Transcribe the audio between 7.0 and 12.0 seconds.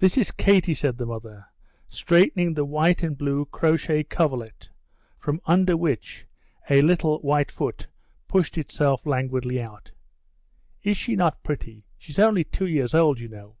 white foot pushed itself languidly out. "Is she not pretty?